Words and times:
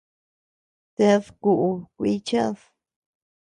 Ted 0.95 1.23
kuʼu 1.41 1.69
kui 1.95 2.13
cheʼed. 2.27 2.57